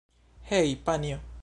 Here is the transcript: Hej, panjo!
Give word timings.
Hej, 0.53 0.75
panjo! 0.89 1.19